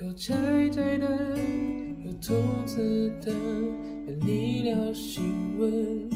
[0.00, 0.34] 有窄
[0.70, 1.06] 窄的，
[2.04, 2.34] 有兔
[2.66, 6.10] 子的，有你聊新闻。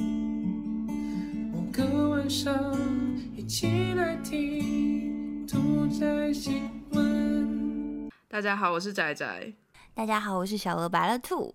[1.53, 2.77] 某个晚上，
[3.37, 8.11] 一起来听兔仔新闻。
[8.27, 9.53] 大家好，我是仔仔。
[9.95, 11.54] 大家好，我是小鹅白了兔。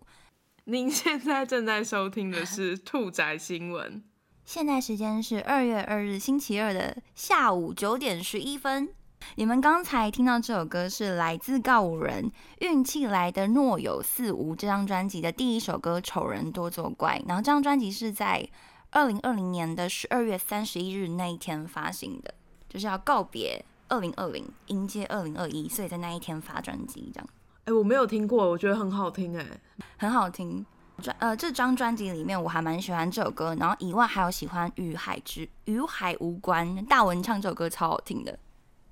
[0.63, 4.01] 您现在正在收听的是兔仔新闻。
[4.45, 8.93] 现在时间是二月二日星期二的下午九点十一分。
[9.35, 12.23] 你们刚才听到这首歌是来自告五人
[12.59, 18.47] 《运气来的若有似无》这张专辑的第一首歌《丑人多作怪》，然后这张专辑是在
[18.91, 22.33] 二零二零年的十二月三十一日那一天发行的，
[22.69, 27.29] 就是要告别二零二零，迎接二零二一，所以在那一天发专辑这样。
[27.65, 29.45] 哎、我没有听过，我觉得很好听哎。
[29.97, 30.65] 很好听。
[31.01, 38.37] 专呃，这张专辑里面我还蛮喜欢这首歌，然后以外还有喜欢《与海之与海无关》，大文唱这首歌超好听的，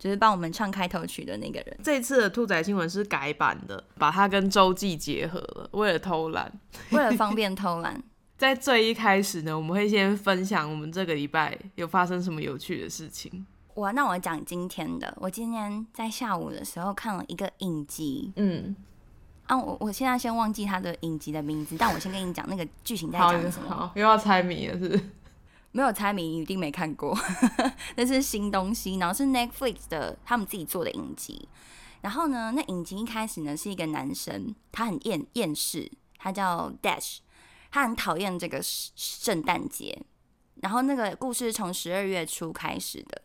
[0.01, 1.77] 就是帮我们唱开头曲的那个人。
[1.83, 6.51] 这次的兔仔新闻是改版的，把它跟周记结合了，为了偷懒。
[6.89, 8.01] 为了方便偷懒，
[8.35, 13.45] 在最一开始呢，我们会先分享我们这个礼拜有发生什么有趣的事情。
[13.75, 18.75] 我那我讲今天的，我今天在下午的时候看了一个影集嗯，
[19.45, 23.69] 啊，我我现在先忘记它的影集的名字，但我先跟你讲那个剧情在讲什么。
[23.69, 25.03] 好，又要猜谜了，是不是？
[25.71, 27.17] 没有猜谜，一定没看过，
[27.95, 31.47] 那是新东西，然后是 Netflix 的他们自己做的影集。
[32.01, 37.19] 然后呢，那影集一开始呢是一个男生，他很厌厌世，他叫 Dash，
[37.69, 40.01] 他很讨厌这个圣圣诞节。
[40.55, 43.21] 然后那个故事从十二月初开始的，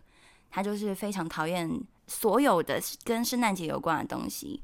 [0.51, 1.69] 他就是非常讨厌
[2.07, 4.63] 所有的跟圣诞节有关的东西。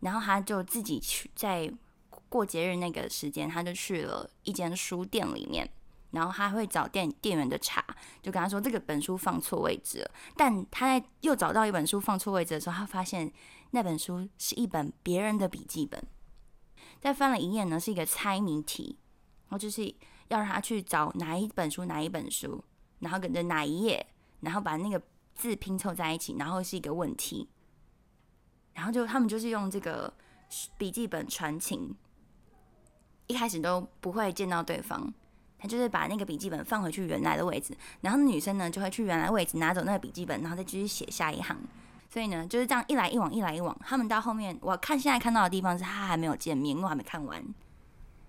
[0.00, 1.70] 然后他就自己去在
[2.28, 5.68] 过节日那个时间，他就去了一间书店里面。
[6.10, 7.84] 然后他会找店店员的查，
[8.22, 10.10] 就跟他说这个本书放错位置了。
[10.36, 13.32] 但他在又找到一本书放错位置的时候，他发现
[13.72, 16.02] 那本书是一本别人的笔记本。
[17.00, 18.98] 再翻了一页呢，是一个猜谜题，
[19.48, 19.86] 然后就是
[20.28, 22.64] 要让他去找哪一本书哪一本书，
[23.00, 24.06] 然后跟着哪一页，
[24.40, 25.00] 然后把那个
[25.34, 27.48] 字拼凑在一起，然后是一个问题。
[28.72, 30.12] 然后就他们就是用这个
[30.76, 31.94] 笔记本传情，
[33.26, 35.12] 一开始都不会见到对方。
[35.58, 41.56] 他就是把那个笔记本放回去原来的位置，然后女生呢就会去原来位置拿走那个笔记本，然后再继续写下一行。
[42.10, 43.76] 所以呢就是这样一来一往，一来一往。
[43.84, 47.42] 他们到后面，我看现在看到的地方是他还没有见面，因为我还没看完。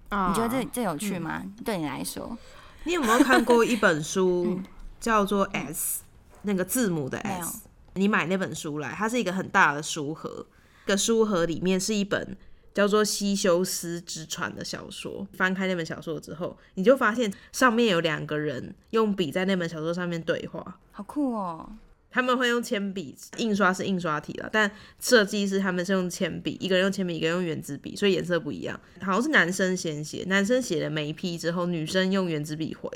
[0.09, 1.44] 啊你觉得这这有趣吗？
[1.63, 2.38] 对你来说，
[2.84, 4.63] 你有没有看过一本书 嗯
[5.00, 6.03] 叫做 S，
[6.41, 7.61] 那个字母的 S？
[7.94, 10.46] 你买那本书来，它是一个很大的书盒，
[10.85, 12.35] 这个书盒里面是一本
[12.74, 15.28] 叫做《西修斯之船》的小说。
[15.34, 20.79] 翻开那本小说之后，你就发现上面有两个人用笔在那本小说上面对话。
[20.91, 21.69] 好酷哦！
[22.12, 28.79] 他们会用铅笔，印刷是印刷体了，但设计是他们是用铅笔，一个人用铅笔，一个人用圆珠笔，所以颜色不一样。
[29.00, 32.90] 好像是男生先写，男生写了每一批之后，女生用圆珠笔回。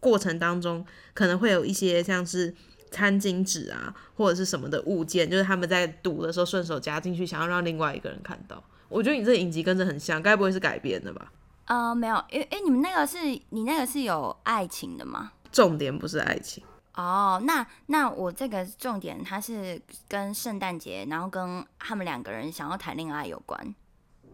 [0.00, 2.54] 过程当中可能会有一些像是
[2.90, 8.64] 餐巾纸啊，或者是什么的物件，就是他们在读的时候顺手夹进去，想要让另外一个人看到。
[8.88, 11.32] 我觉得你这个影集跟这很像，该不会是改编的吧？
[11.66, 13.18] 呃，没有，因为哎，你们那个是
[13.50, 15.32] 你那个是有爱情的吗？
[15.50, 16.62] 重点不是爱情，
[16.94, 23.74] 哦，那那我这个重点它是跟圣诞节，然后跟他们两个人想要谈恋爱有关。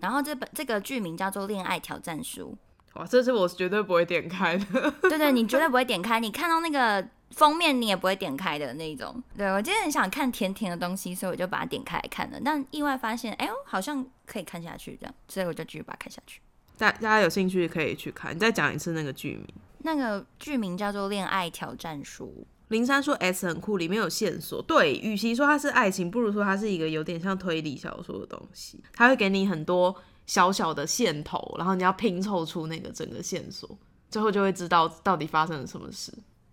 [0.01, 2.57] 然后这本这个剧名叫做《恋爱挑战书
[2.95, 4.65] 哇，这是我绝对不会点开的。》，
[5.03, 9.23] 对对，你绝对不会点开，你看到那个封面你也不会点开的那种。
[9.37, 16.41] 对我今天很想看甜甜的东西，所以我就把它点开来看了，但意外发现，哎呦，好像可以看下去这样，所以我就继续把它看下去。
[16.77, 18.35] 大大家有兴趣可以去看。
[18.35, 19.47] 你再讲一次那个剧名。
[19.83, 24.63] 那个剧名叫做《恋爱挑战书林珊说 S 很酷，里面有线索。
[24.63, 28.83] 对，与其说它是爱情，不如说它是一个有点像推理小说的东西。
[28.93, 29.95] 它会给你很多
[30.27, 33.77] 小小的线头，然后你要拼凑出那个整个线索，
[34.09, 36.13] 最后就会知道到底发生了什么事。》，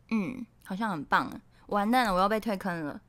[0.10, 1.32] 嗯，好像很棒。
[1.68, 3.00] 完蛋了，我要被退坑了。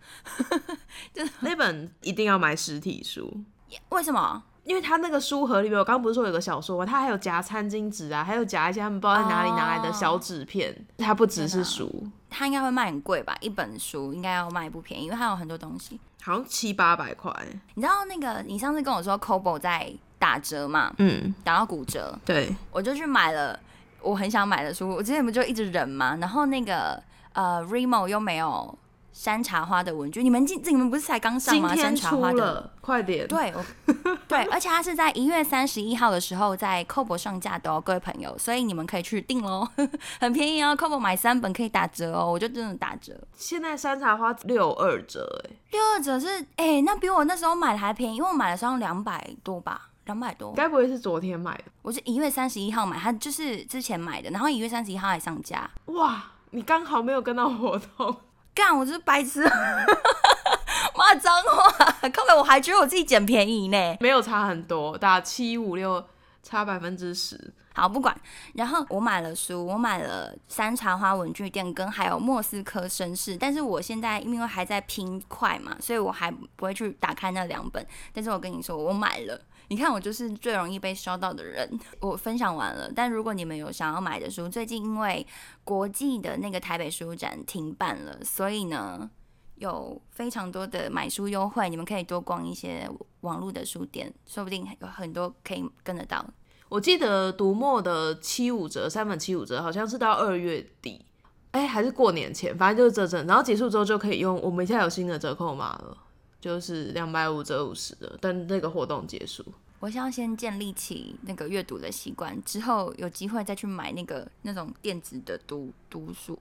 [1.40, 3.44] 那本一定要买实体书，
[3.90, 4.42] 为什么？
[4.64, 6.84] 因为他那个书盒里面，我刚刚不是说有个小说吗？
[6.84, 10.76] 他还有夹餐巾纸啊，还有夹一些他们不知道在哪里拿来的小纸片。
[10.98, 13.34] 它不只是书，它应该会卖很贵吧？
[13.40, 15.98] 一本书应该要卖不便宜，因为它有很多东西。
[16.20, 17.32] 好像七八百块。
[17.74, 23.58] 你知道那个你上次跟我说 COBO 在打折嘛，嗯，打到骨折，对，我就去买了
[24.02, 24.90] 我很想买的书。
[24.90, 27.02] 我之前不就一直忍嘛，然后那个
[27.38, 28.76] 呃 Remo 又没有
[29.12, 31.74] 山茶花的文具，你们今你们不是才刚上吗？
[31.76, 32.68] 山茶花的。
[32.80, 33.28] 快点！
[33.28, 33.64] 对，我
[34.26, 39.68] 对，而且它是在一月三十一号的时候在 c o b o 上架的哦，各位朋友，所以你们可以去订喽，
[40.18, 51.64] 很便宜哦 c o b o 买三本可以打折哦，我就真的打折，现在山茶花六二折，哎，六二折是哎、那比我那时候买的还便宜，因为我买的时候两百多吧，两百多，该不会是昨天买的？
[51.82, 58.16] 我是一月三十一号买，它就是之前买的，然后一月三十一号还上架，哇，你刚好没有跟到活动，
[58.54, 59.42] 干，我就是白痴，
[60.96, 63.96] 骂脏话，根本我还觉得我自己捡便宜呢。
[64.00, 66.04] 没有差很多，打七五六
[66.42, 67.52] 差百分之十。
[67.74, 68.18] 好，不管。
[68.54, 77.86] 然后我买了书，我买了山茶花文具店跟还有莫斯科绅士，但是我现在因为还在拼快嘛，所以我还不会去打开那两本。
[78.12, 79.40] 但是我跟你说，我买了。
[79.70, 81.78] 你看，我就是最容易被烧到的人。
[82.00, 85.26] 我分享完了，但如果你们有想要买的书，最近因为
[85.62, 89.10] 国际的那个台北书展停办了，所以呢，
[89.56, 92.88] 有非常多的买书优惠，你们可以多逛一些
[93.20, 96.24] 网络的书店，说不定有很多可以跟得到。
[96.70, 101.04] 我记得读墨的七五折，三本七五折，好像是到二月底，
[101.50, 104.40] 哎、还是过年前，反正就是这阵，然后结束之后就可以用。
[104.40, 105.96] 我们现在有新的折扣码了，
[106.40, 109.44] 就是两百五折五十的，但那个活动结束。
[109.80, 116.36] 我想要先建立起那个阅读的习惯，之后有机会再去买那个那种电子的读读书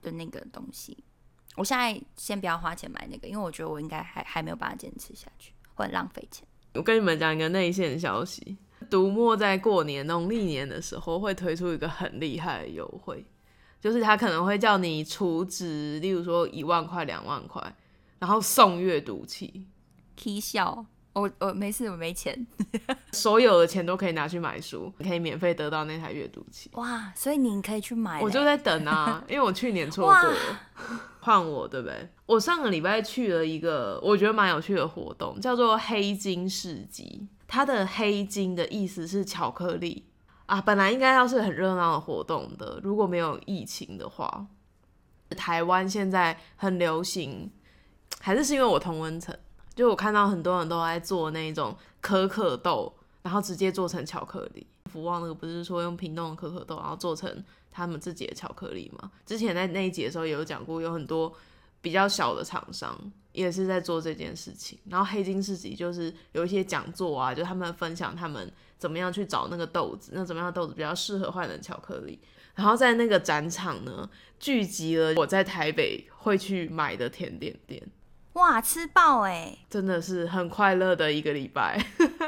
[0.00, 0.96] 的那个东西。
[1.54, 6.46] 我现在先不要花钱买那个，因为我觉得我应该还还没有办法坚持下去，会很浪费钱。
[6.74, 8.56] 我跟你们讲一个内线消息，
[8.90, 13.24] 读墨在过年农历年的时候会推出一个很厉害的优惠，
[13.80, 17.62] 就是他可能会叫你储值，例如说一万块、两万块，
[18.22, 19.66] 然后送阅读器
[20.14, 22.46] ，K 笑，我我没事，我没钱。
[23.10, 26.70] 所有的钱都可以拿去买书，你可以免费得到那台阅读器。
[26.74, 28.22] 哇，所以你可以去买。
[28.22, 30.36] 我就在等啊， 因为我去年错过哇了，
[31.18, 32.10] 换我对不对？
[32.26, 37.26] 我上个礼拜去了一个我觉得蛮有趣的活动，叫做黑金市集。
[37.48, 40.06] 它的黑金的意思是巧克力
[40.46, 44.46] 啊，本来应该要是很热闹的活动的，如果没有疫情的话。
[45.34, 47.50] 台湾现在很流行，
[48.20, 49.36] 还是是因为我同温层，
[49.74, 52.92] 就我看到很多人都在做那种可可豆，
[53.22, 54.66] 然后直接做成巧克力。
[54.86, 59.10] 福旺那个不是说用屏东的可可豆，然后做成他们自己的巧克力嘛？
[59.24, 61.32] 之前在那一集的时候也有讲过，有很多
[61.80, 62.96] 比较小的厂商
[63.32, 64.78] 也是在做这件事情。
[64.90, 72.20] 然后黑金市集就是有一些讲座啊，就他们分享他们怎么样去找那个豆子，那怎么样的豆子比较适合换成巧克力。
[72.54, 74.06] 然后在那个展场呢，
[74.38, 77.82] 聚集了我在台北会去买的甜点店，
[78.34, 79.58] 哇，吃爆哎！
[79.68, 81.78] 真的是很快乐的一个礼拜。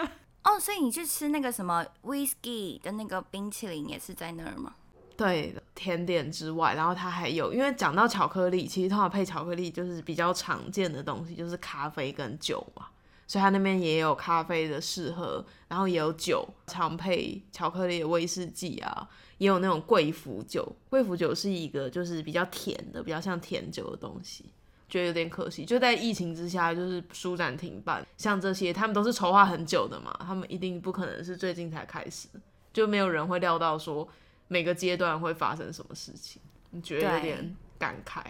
[0.45, 4.75] 哦，所以你去吃那个什么 whisky 的那个冰淇淋也是在那儿吗？
[5.17, 12.89] 对，甜点之外，然后它还有，因为讲到巧克力，其实通常配巧克力就是比较常见的东西，就是咖啡跟酒嘛，
[13.27, 19.09] 所以它那边也有咖啡的适合，然后也有酒，常配巧克力的威士忌啊，
[19.39, 24.45] 也有那种贵腐酒，贵腐酒是一个就是比较甜的，比较像甜酒的东西。
[24.95, 32.29] 觉得有点可惜，就在疫情之下，就是书展停办，像这些他们都是筹划很久的嘛，他们一定不可能是最近才开始，
[32.73, 34.09] 就没有人会料到说
[34.47, 38.23] 每个阶段会发生什么事情，你觉得有点感慨。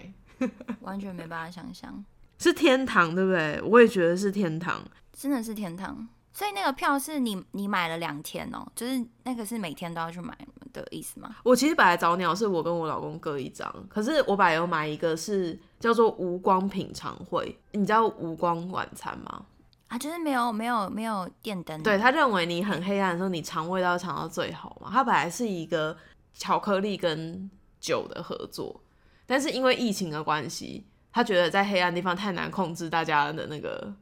[0.81, 2.03] 完全没办法想象，
[2.41, 3.61] 是天堂，对不对？
[3.63, 4.83] 我也觉得是天堂。
[5.13, 6.09] 真的是天堂。
[6.33, 10.35] 所以那个票是你你买了两天哦，就是那个是每天都要去买
[10.83, 11.37] 的意思吗？
[11.43, 19.47] 我其实本来早鸟是我跟我老公各一张，可是我本来有买一个是叫做无光品尝会，你知道无光晚餐吗？
[19.89, 24.91] 啊，就是没有没有没有电灯，对他认为你很黑暗的时候，你尝味道尝到最好嘛。
[24.93, 25.97] 它本来是一个
[26.35, 27.49] 巧克力跟
[27.81, 28.81] 酒的合作，
[29.25, 33.93] 但是因为疫情的关系，他觉得在黑暗地方太难控制大家的那个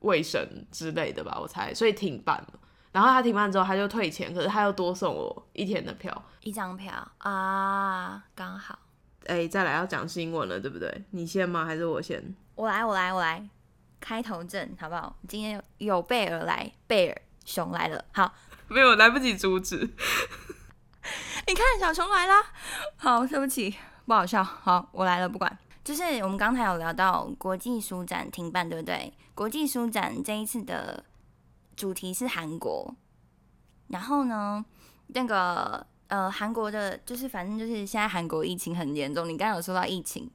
[0.00, 2.60] 卫生之类的吧，我猜，所以停办了。
[2.92, 6.24] 然后他停办之后，他就退钱，可是他又多送我一天的票。
[6.40, 8.78] 一张票啊，刚好。
[9.26, 11.04] 哎、再来要讲新闻了，对不对？
[11.10, 11.64] 你先吗？
[11.66, 12.34] 还是我先？
[12.54, 13.46] 我来，我来，我来，
[14.00, 15.14] 开头阵好不好？
[15.28, 18.02] 今天有有备而来，贝尔熊来了。
[18.12, 18.32] 好，
[18.68, 19.76] 没有，来不及阻止。
[21.46, 22.42] 你看小熊来啦。
[22.96, 23.76] 好，对不起，
[24.06, 24.42] 不好笑。
[24.42, 25.58] 好，我来了，不管。
[25.84, 29.12] 就是我们刚才有聊到国际书展停办，对不对？
[29.34, 31.02] 国际书展这一次的
[31.78, 32.92] 主题是韩国，
[33.86, 34.64] 然后呢，
[35.06, 39.28] 那个呃，韩国的，就是反正就是现在韩国疫情很严重。
[39.28, 40.28] 你刚刚有说到疫情，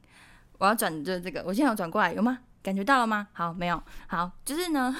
[0.57, 2.39] 我要转就这个，我现在有转过来，有吗？
[2.62, 3.27] 感觉到了吗？
[3.33, 3.83] 好，没有。
[4.07, 4.95] 好，就是呢，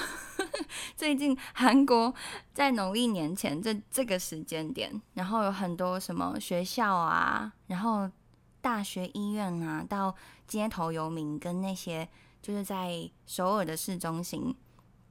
[0.98, 2.14] 最近韩国
[2.54, 8.12] 在农历年前这这个时间点，然后有很多什么学校啊，然后
[8.60, 10.14] 大学医院啊，到
[10.46, 12.06] 街头游民跟那些
[12.42, 14.54] 就是在首尔的市中心。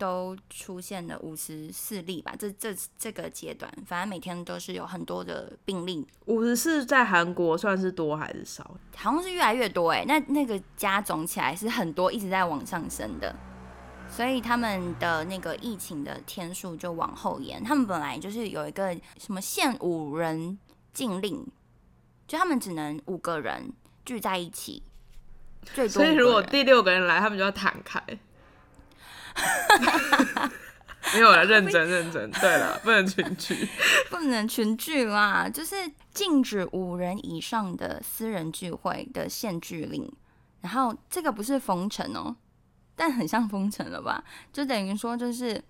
[0.02, 6.04] 都出现了五十四例吧，这这这个阶段，反正每天都是有很多的病例。
[6.26, 8.76] 五十四在韩国算是多还是少？
[8.96, 13.32] 好像是越来越多哎，那那个加总起来是很多，一直在往上升的。
[14.08, 17.62] 所以他们的那个疫情的天数就往后延。
[17.62, 20.58] 他们本来就是有一个什么限五人
[20.92, 21.46] 禁令，
[22.26, 23.72] 就他们只能五个人
[24.04, 24.82] 聚在一起，
[25.62, 25.92] 最多。
[25.92, 28.02] 所以如果第六个人来，他们就要弹开。
[31.14, 32.30] 没有了，认真认真。
[32.32, 33.68] 对了，不能群聚，
[34.08, 35.76] 不能群聚啦，就是
[36.14, 40.10] 禁止五人以上的私人聚会的限聚令。
[40.60, 42.34] 然后这个不是封城哦，
[42.94, 44.22] 但很像封城了吧？
[44.52, 45.62] 就等于说，就是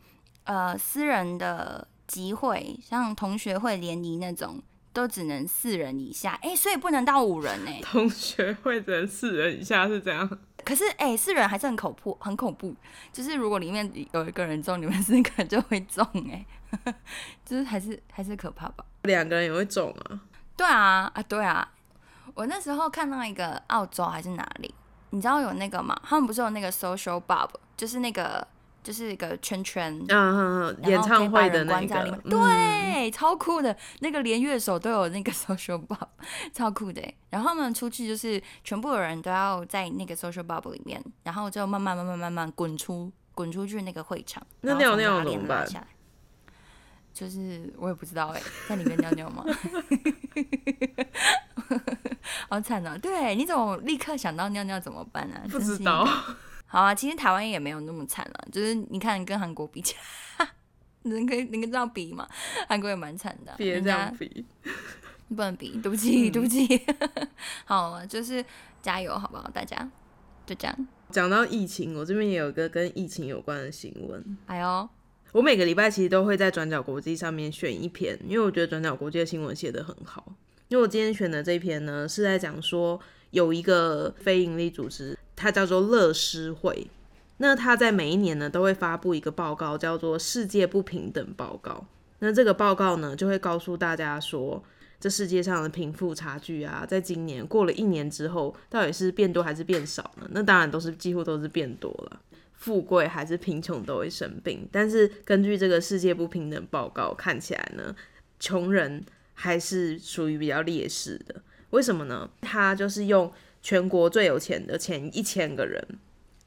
[0.44, 6.38] 呃，私人的集会，像同学会联谊那种，都只能四人以下。
[6.42, 7.70] 哎，所以不能到五人呢。
[7.82, 10.38] 同学会只能四人以下是这样。
[10.64, 12.74] 可是，哎，是人还是很恐怖，很恐怖。
[13.12, 16.44] 就是如果里面有一个人中，你们四个就会中，哎，
[17.44, 18.84] 就是还是还是可怕吧？
[19.02, 20.20] 两个人也会中啊？
[20.56, 21.68] 对啊，啊，对啊。
[22.34, 24.74] 我那时候看到一个澳洲还是哪里，
[25.10, 26.00] 你知道有那个吗？
[26.04, 28.46] 他们不是有那个 social bob，就是那个。
[28.82, 36.08] 就是一个圈圈，嗯演唱会的那个，对，超酷的，那个连乐手都有那个 social bubble，
[36.52, 37.02] 超酷的。
[37.30, 44.44] 然后他们出去就是全部的人都要在那个 social bubble 里面，然后就慢慢慢慢慢慢滚出滚出去那个会场。
[44.62, 45.66] 那尿尿怎么办？
[47.14, 49.44] 就是我也不知道哎，在里面尿尿吗？
[52.48, 52.96] 好惨啊！
[52.96, 55.40] 对，你怎么立刻想到尿尿怎么办呢？
[55.50, 56.08] 不知道。
[56.72, 59.94] 好啊，其实台湾也没有那么惨了，就是你看跟韩国比起
[60.38, 60.48] 来，
[61.04, 62.26] 能可以能跟这样比吗？
[62.66, 64.46] 韩国也蛮惨的，别这样比，
[65.28, 66.66] 不能比，对不起，对不起。
[67.66, 68.42] 好了，就是
[68.80, 69.50] 加油，好不好？
[69.50, 69.86] 大家
[70.46, 70.88] 就这样。
[71.10, 74.38] 讲到疫情，我这边也有一个跟疫情有关的新闻。
[74.46, 74.88] 哎呦，
[75.32, 80.32] 我每个礼拜其实都会在转角国际上面选一篇，因为我觉得转角国际的新闻写得很好。
[80.68, 82.98] 因为我今天选的这篇呢，是在讲说
[83.30, 85.18] 有一个非营利组织。
[85.42, 86.86] 它叫做乐施会，
[87.38, 91.72] 那它在每一年呢都会发布一个报告，叫做《世界不平等报告》。
[92.20, 94.62] 那这个报告呢就会告诉大家说，
[95.00, 100.28] 这世界上的贫富差距啊，在今年过了一年之后，到底是变多还是变少呢？
[100.30, 102.20] 那当然都是几乎都是变多了。
[102.52, 107.92] 富贵还是贫穷都会生病，但是根据这个世界不平等报告看起来呢，
[108.38, 111.42] 穷人还是属于比较劣势的。
[111.70, 112.30] 为什么呢？
[112.40, 113.32] 他就是用。
[113.62, 115.82] 全国最有钱的前一千个人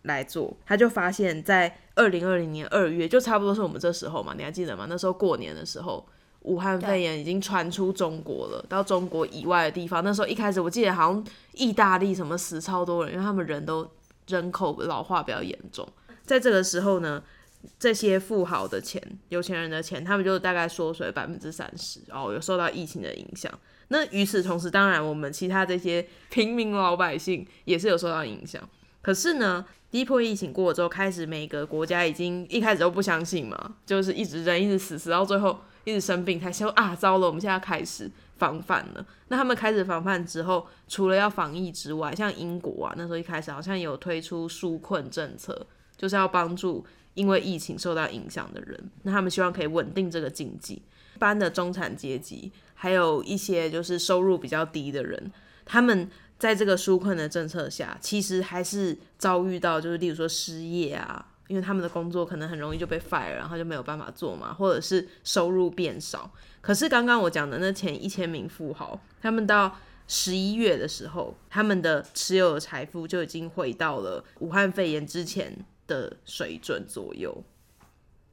[0.03, 4.86] 来做，他就发现，在二零二零年二月，就差不多是我们这时候嘛，你还记得吗？
[4.89, 6.05] 那时候过年的时候，
[6.41, 10.03] 武汉肺炎已经传出中国了，到中国以外的地方。
[10.03, 13.89] 那时候一开始，我记得好像意大利什么死超多人，因为他们人都
[14.27, 15.88] 人口老化比较严重。
[16.24, 17.24] 在这个时候呢，
[17.79, 23.51] 这些富豪的钱、有钱人的钱，他们就大概缩水百分之三十，哦，有受到疫情的影响。
[23.89, 28.62] 那与此同时，当然我们其他这些平民老百姓也是有受到影响。
[29.01, 39.06] 可是呢，第一波疫情过了之后，开始每个国家已经一开始都不相信嘛，就是一直人一直死，死到最后一直生病，才说啊，糟了，我们现在开始防范了。
[39.27, 48.89] 那他们开始防范之后，除了要防疫之外，像英国啊，那时候一开始好像有推出纾困政策，就是要帮助因为疫情受到影响的人。
[49.04, 50.82] 那他们希望可以稳定这个经济，
[51.15, 52.51] 一般的中产阶级。
[52.77, 55.31] 还有一些就是收入比较低的人，
[55.65, 56.07] 他们
[56.38, 66.29] 在这个纾困的政策下，其实还是遭遇到就是，例如说失业啊，因为他们的工作可能很容易就被 fire，然后就没有办法做嘛，或者是收入变少。
[66.62, 77.41] 可是刚刚我讲的那前一千名富豪，他们到十一月的时候，他们的持有的财富就已经回到了武汉肺炎之前的水准左右。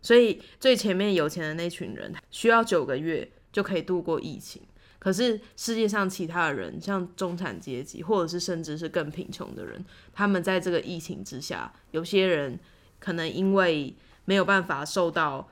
[0.02, 3.30] 所以最前面有钱的那群人，需要九个月。
[3.52, 4.62] 就可以度过疫情。
[4.98, 12.58] 可是世界上其他的人，像中产阶级，或者是甚至是更贫穷的人，他们在这个疫情之下，有些人
[12.98, 13.94] 可能因为
[14.24, 15.46] 没有办法受到，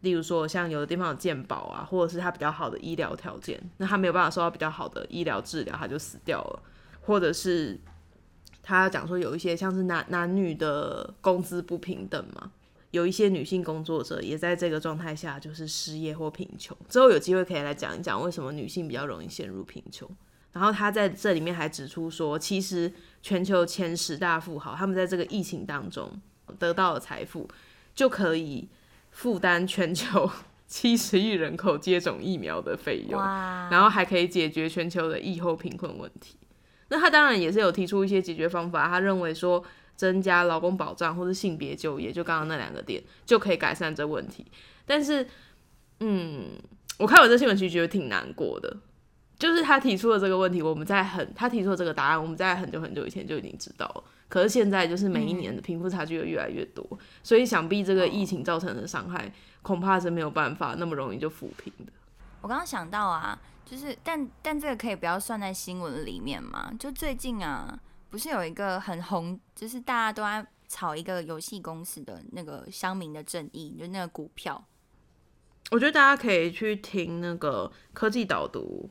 [0.00, 6.62] 例如说像有的地方有健保啊，或者是他比较好的医疗条件，那他没有办法受到比较好的医疗治疗，他就死掉了。
[7.02, 7.78] 或者是
[8.64, 12.50] 他讲说有一些像是男男女的工资不平等嘛。
[12.90, 16.76] 有一些女性工作者也在这个状态下，就是失业或贫穷。
[16.88, 20.08] 之后有机会可以来讲一讲为什么女性比较容易陷入贫穷。
[20.52, 22.90] 然后他在这里面还指出说，其实
[23.22, 26.10] 全球前十大富豪，他们在这个疫情当中
[26.58, 27.46] 得到的财富，
[27.94, 28.68] 就可以
[29.10, 30.28] 负担全球
[30.66, 36.38] 七十亿人口接种疫苗的费用，然后还可以解决全球的疫后贫困问题。
[36.88, 39.62] 那他当然也是有提出一些解决方法，他认为说
[39.98, 44.46] 增加劳工保障或者性别就业，就刚刚那两个点就可以改善这问题。
[44.86, 45.26] 但是，
[45.98, 46.52] 嗯，
[46.98, 48.76] 我看完这新闻其实觉得挺难过的。
[49.36, 54.04] 就是他提出了这个问题，我们在很他提出的这个答案，我们在很久很久以前就已经知道了。
[54.28, 56.86] 可是现在就是每一年的贫富差距又越来越多，
[57.22, 61.92] 所以想必这个疫情造成的伤害，恐怕是没有办法那么容易就抚平的。
[62.40, 66.72] 我刚刚想到啊，就是但但这个可以不要算在新闻里面嘛？
[66.78, 67.78] 就最近啊，
[68.10, 74.64] 不是有一个很红，就是大家都在炒一个游戏公司的那个乡民的正义，就那个股票。
[75.70, 78.88] 我觉得大家可以去听那个科技导读。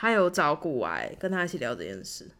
[0.00, 2.30] 他有找古癌跟他一起聊这件事。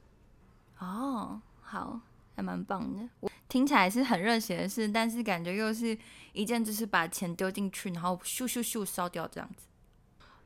[0.78, 2.00] 哦，好，
[2.36, 3.08] 还蛮棒的。
[3.18, 5.98] 我听起来是很热血的事，但是感觉又是
[6.32, 9.66] 一件就是把钱丢进去，然后咻咻咻烧掉这样子。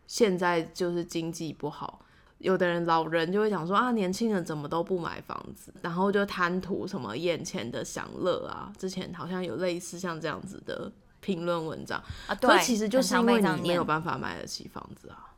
[0.06, 2.02] 现在就是经济不好，
[2.42, 8.70] 有的人老人就会讲说啊，年轻人怎么都不买房子，然后就贪图什么眼前的享乐啊。
[8.76, 15.32] 之前好像有类似像这样子的评论文章啊，对，其实就是因为你没有办法买得起房子啊。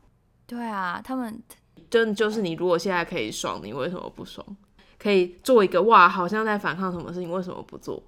[0.45, 1.41] 对啊，他们。
[1.87, 4.45] 真就是你，如果现在可以爽，你为什么不爽？
[4.97, 8.01] 可以做一个哇，好像在反抗什么事情，为什么不做？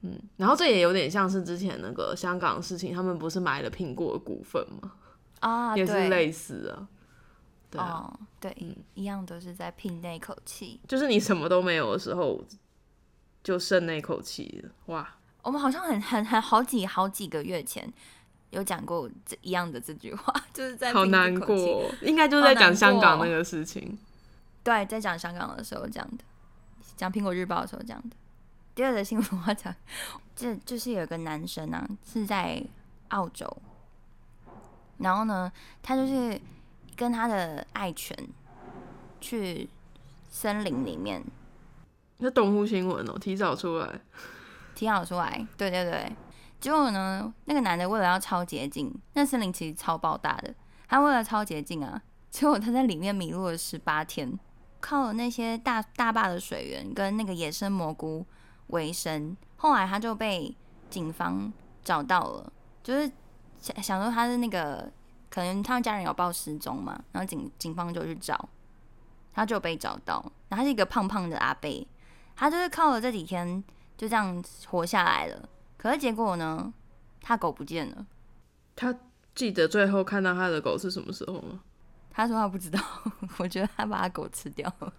[0.00, 4.92] 嗯，然后这也有点像是之前那个香港的事情，他们不是买了苹果的股份吗？
[5.40, 6.88] 啊，也是类似啊。
[7.74, 10.80] 对啊，对，一样都是在拼那口气。
[10.86, 12.40] 就是你什么都没有的时候，
[13.42, 15.16] 就剩那口气哇！
[15.42, 17.92] 我们好像很很很好几好几个月前。
[18.50, 23.98] 有讲过这一样的这句话， 就是在好难过，应该就是在讲香港那个事情。
[24.62, 26.22] 对，在讲香港的时候讲的，
[26.96, 28.16] 讲苹果日报的时候讲的。
[28.76, 29.74] 第二个新闻我讲，
[30.36, 32.62] 这就是有个男生啊，是在
[33.08, 33.44] 澳洲，
[34.98, 35.50] 然后呢，
[35.82, 36.40] 他就是
[36.96, 38.16] 跟他的爱犬
[39.20, 39.68] 去
[40.28, 41.24] 森林里面。
[42.18, 44.00] 那动物新闻哦，提早出来，
[44.74, 46.12] 提早出来，对对对。
[46.60, 50.54] 结果呢，那个男的为了要超捷径，那森林其实超爆大的，
[50.88, 54.38] 他为了超捷径啊，结果他在里面迷路了十八天，
[54.80, 58.24] 靠了那些大大坝的水源跟那个野生蘑菇
[58.68, 59.36] 为生。
[59.56, 60.56] 后来他就被
[60.88, 63.10] 警方找到了，就是
[63.60, 64.90] 想想说他是那个
[65.34, 68.48] 可能他家人有报失踪嘛，然后警警方就去找，
[69.32, 70.24] 他就被找到。
[70.48, 71.84] 然后他是一个胖胖的阿贝，
[72.36, 73.64] 他就是靠了这几天
[73.98, 75.48] 就这样活下来了。
[75.76, 76.72] 可是结果呢？
[77.20, 78.06] 他狗不见了。
[78.76, 78.94] 他
[79.34, 81.62] 记得最后看到他的狗是什么时候吗？
[82.14, 82.80] 他说他不知道。
[83.38, 84.92] 我觉得他把他狗吃掉了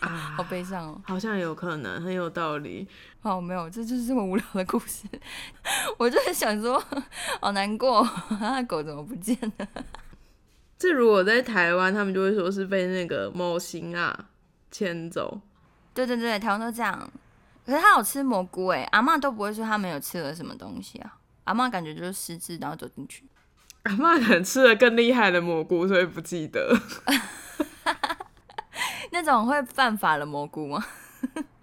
[0.00, 1.00] 啊，好悲伤哦。
[1.04, 2.88] 好像有可能，很有道理。
[3.22, 5.06] 哦，没有，这就是这么无聊的故事。
[5.98, 6.82] 我就是想说，
[7.40, 8.02] 好难过，
[8.40, 9.68] 他的狗怎么不见了？
[10.78, 14.28] 这如果在台湾，他们就会说是被那个猫星啊
[14.70, 15.40] 牵走。
[15.92, 17.10] 对对对，台湾都这样。
[17.66, 21.18] 可是他有吃蘑菇哎，阿妈都不会说他没有吃了什么东西啊。
[21.44, 23.24] 阿妈感觉就是失智，然后走进去。
[23.84, 26.78] 阿妈可能吃了更厉害的蘑菇，所以不记得。
[29.10, 30.84] 那种会犯法的蘑菇吗？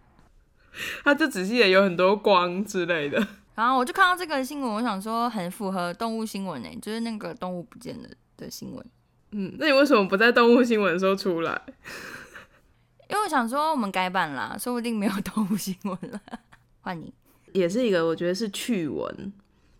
[1.04, 3.26] 他就只记得有很多光之类的。
[3.54, 8.86] 然后我就看到这个新闻，我想说很符合动物新闻哎，就是那个动物不见了的新闻。
[9.32, 11.62] 嗯，那你为什么不在动物新闻的时候出来？
[13.08, 16.20] 因为我想说，我们改版啦，说不定没有动物新闻了。
[16.82, 17.14] 换你，
[17.54, 19.34] 也是一个我觉得是趣闻。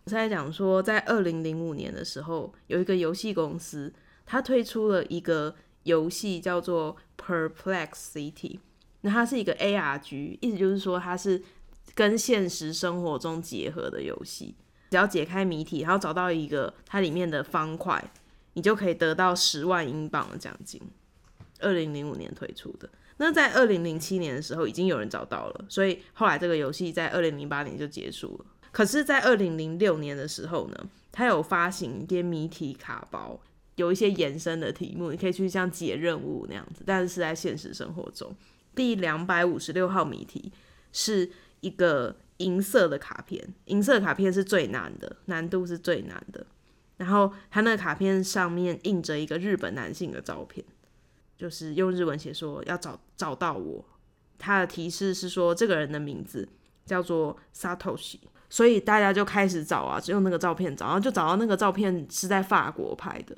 [0.06, 3.92] 我在讲说，在二零零五年的时候，有一个游戏公司，
[4.24, 8.60] 它推出了一个游戏叫做 Perplex City。
[9.00, 11.42] 那它是一个 ARG，意思就是说它是
[11.96, 14.54] 跟现实生活中结合的游戏。
[14.90, 18.12] 只要解开谜题，然后找到一个它里面的方块，
[18.52, 20.80] 你就可以得到十万英镑的奖金。
[21.58, 22.88] 二零零五年推出的。
[23.16, 28.46] 那在二零零七年的时候，已经有人找到了，所以后来这个游戏在二零零八年就结束了。
[28.76, 30.76] 可是，在二零零六年的时候呢，
[31.10, 33.40] 它有发行一些谜题卡包，
[33.76, 38.36] 有一些延伸的题目，你可以去像解任务那样子，但是在现实生活中。
[38.74, 40.52] 第两百五十六号谜题
[40.92, 46.44] 是一个银色的卡片，银色卡片是最难的，难度是最难的。
[46.98, 50.62] 然后它那个卡片上面印着一个日本男性的照片。
[51.38, 53.82] 就是用日文写说要找找到我，
[54.36, 56.46] 他的提示是说这个人的名字
[56.84, 63.36] 叫做 Satoshi，所以大家就开始找啊，就用那个照片找，然后就找到那个照片是在法国拍的，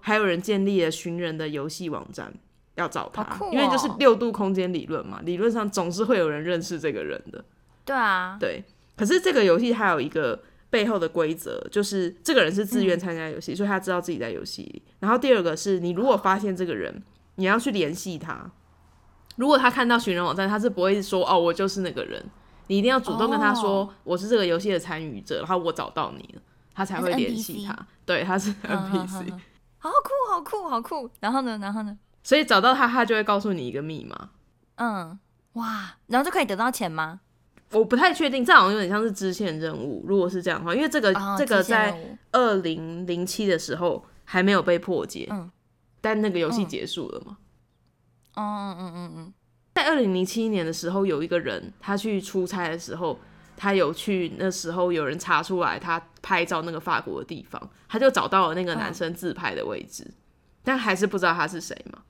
[0.00, 2.32] 还有人建立了寻人的游戏网站
[2.74, 7.44] 要找他，因为就是六度空间理论嘛，理论上总是会有人认识这个人的。
[7.84, 8.64] 对啊，对。
[8.96, 10.40] 可是这个游戏还有一个
[10.70, 14.82] 背后的规则，就是这个人是自愿参加游戏，所以他知道自己在游戏里。
[15.00, 17.02] 然后第二个是你如果发现这个人。
[17.40, 18.50] 你要去联系他，
[19.36, 22.20] 如果他看到寻人网站，他是不会说哦，我就是那个人。
[22.68, 26.40] 你一定要主动跟他说，哦我是这个游戏的参与者，然后我找到你了，
[26.72, 27.76] 他才会联系他。
[28.06, 29.32] 对，他是 嗯 NPC，、
[29.78, 31.10] 好酷，好酷，好酷。
[31.20, 31.98] 然后呢，然后呢？
[32.22, 34.30] 所以找到他，他就会告诉你一个密码。
[34.76, 35.18] 嗯，
[35.54, 37.20] 哇，然后就可以得到钱吗？
[37.72, 40.02] 我不太确定，这好像有点像是支线任务。
[40.06, 45.50] 如果是这样的话，因为这个、哦这个在二零零七的时候还没有被破解，嗯
[46.00, 47.36] 但那个游戏嗯结束了嘛。
[48.36, 49.32] 嗯嗯嗯嗯嗯，
[49.78, 53.18] 在二零零七年的时候，有一个人他去出差的时候，
[53.56, 60.10] 他有去那时候有人查出来他拍照那个法国的地方，他就找到了那个男生自拍的位置，
[60.64, 62.02] 但还是不知道他是谁嘛。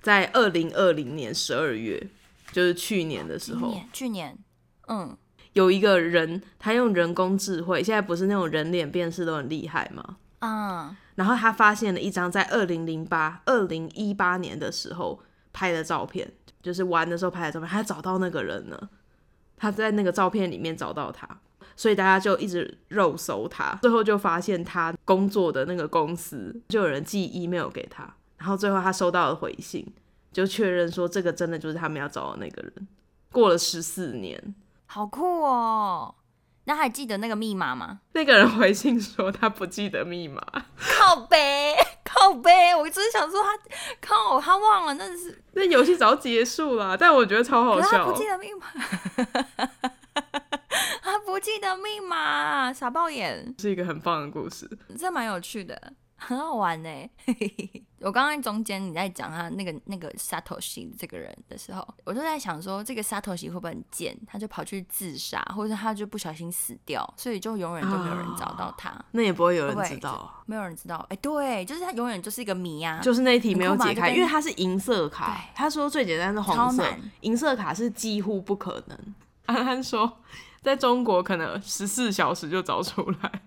[0.00, 2.08] 在二零二零年十二月，
[2.50, 4.36] 就是去年的时候，年去年，
[4.88, 5.16] 嗯。
[5.52, 10.16] 有一个人他用人工智慧，现在不是那种人脸辨识都很厉害吗？
[10.38, 15.20] 嗯，然后他发现了一张在二零零八、二零一八年的时候
[15.52, 16.32] 拍的照片，
[16.62, 18.88] 就是玩的时候拍的照片，他找到那个人了。
[19.56, 21.28] 他在那个照片里面找到他，
[21.76, 29.86] 所以大家就一直肉搜他，最后就发现他工作的那个公司就有人寄 email 给他，然后最后他收到了回信，
[30.32, 32.88] 就确认说这个真的就是他们要找的那个人。
[33.30, 34.54] 过了十四年，
[34.86, 36.12] 好酷哦。
[36.64, 38.00] 那还记得那个密码吗？
[38.12, 40.40] 那个人回信说他不记得密码，
[40.78, 43.58] 靠背， 靠背，我只是想说他
[44.00, 48.12] 靠，他忘了，那是那游戏早结束了，但我觉得超好笑他不。
[48.12, 48.66] 记得密码，
[51.02, 54.70] 他不记得密码，傻爆眼，是一个很棒的故事。
[54.96, 55.92] 这蛮有趣的，
[56.26, 56.88] 很好玩呢。
[58.00, 64.18] 我刚刚中间你在讲他那个那个 Satoshi 这个人的时候，我就在想说，这个 Satoshi 会不会很贱？
[64.26, 71.06] 他就跑去自杀，或者他就不小心死掉，所以就永远都没有人找到他，那也不会有人知道啊，没有人知道。
[71.10, 72.98] 哎、对，就是他永远就是一个谜啊。
[73.00, 75.40] 就是那一题没有解开，因为他是银色卡。
[75.54, 76.84] 他说最简单是红色，
[77.20, 79.14] 银色卡是几乎不可能。
[79.46, 80.18] 安安说，
[80.60, 83.42] 在中国可能十四小时就找出来，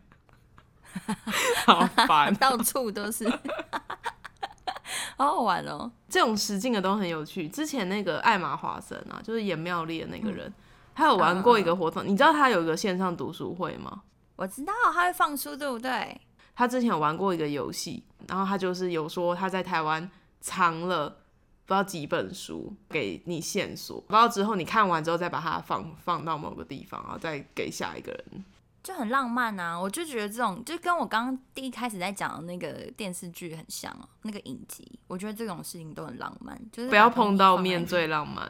[1.65, 2.33] 好烦。
[2.37, 3.29] 到处都是，
[5.17, 5.91] 好好玩哦。
[6.09, 7.47] 这种实境的都很有趣。
[7.47, 10.51] 之前那个艾玛华森啊，就是演妙丽的那个人，
[10.93, 14.03] 他有玩过一个活动，你知道他有一个线上读书会吗？
[14.35, 16.19] 我知道他会放书，对不对？
[16.55, 28.45] 他之前有玩过一个游戏，然后他就是有说他在台湾藏了不知道几本书给你线索，然后之后你看完之后再把它放放到某个地方，然后再给下一个人。
[28.85, 29.75] 就很浪漫啊！
[29.75, 38.47] 我就觉得这种就跟我刚刚第一开始在讲的那个电视剧很像哦、那个影集，我觉得这种事情都很浪漫，就是不要碰到面最浪漫，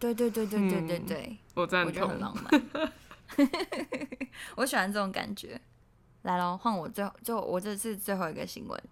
[0.00, 2.18] 对对对对对对嗯对，我赞我觉得很。
[2.18, 2.92] 浪漫。
[4.56, 5.60] 我喜欢这种感觉。
[6.22, 8.82] 来喽，换我最后，就我这是最后一个新闻，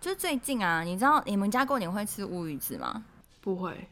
[0.00, 3.04] 就是最近啊，你知道你们家过年会吃乌鱼子吗？
[3.42, 3.86] 不会，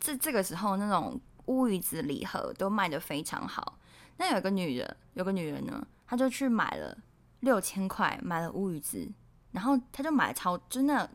[0.00, 3.75] 这这个时候那种乌鱼子礼盒都卖的非常好。
[4.18, 6.96] 那有个女人，有个女人呢，她就去买了
[7.40, 9.06] 六千块买了乌鱼子，
[9.52, 11.08] 然后她就买超，真的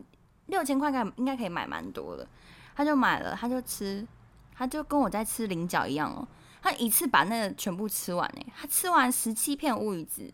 [0.47, 2.27] 六千块该应该可以买蛮多的。
[2.75, 4.07] 她就买了，她就吃，
[4.53, 6.27] 她就跟我在吃菱角一样哦。
[6.61, 10.31] 她一次把那个全部吃完诶，她吃完十七片乌鱼子，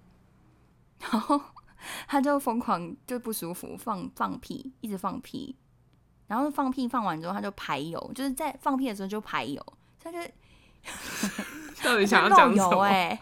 [1.00, 1.40] 然后
[2.08, 5.56] 她就疯狂就不舒服，放放屁，一直放屁，
[6.28, 9.66] 然后放屁放完之后，她就排油，就是在放屁的时候就排油，
[10.00, 10.20] 她就
[11.84, 12.82] 到底想要讲什么？
[12.84, 13.20] 哎、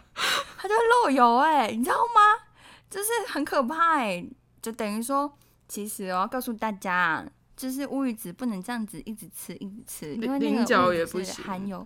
[0.57, 2.45] 它就会漏油哎、你知道吗？
[2.89, 4.25] 就是很可怕哎、
[4.61, 7.25] 就等于说，其实我要告诉大家，
[7.57, 11.85] 就是乌鱼子不能这样子一直吃一直吃，因为那菱角也不行含油，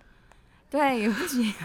[0.70, 1.52] 对，也不行。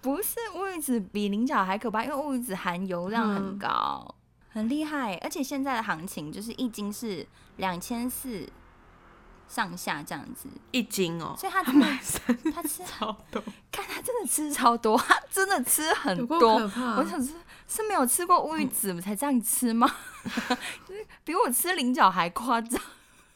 [0.00, 4.14] 不是乌鱼子比菱角还可怕，因为乌鱼子含油量很嗯高，
[4.50, 5.14] 很厉害。
[5.22, 8.46] 而且现在的行情就是一斤是两千四
[9.48, 11.86] 上下这样子，一斤哦，所以他真的
[12.52, 16.58] 他吃超多，看他真的吃超多，他真的吃很多。
[16.58, 16.96] 可怕。
[16.96, 17.36] 我想说，
[17.68, 19.90] 是没有吃过乌鱼子才这样吃吗？
[20.88, 22.80] 就是比我吃菱角还夸张。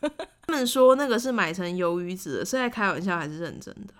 [0.00, 3.94] 他们说那个是买成鱿鱼子的，是在开玩笑还是认真的？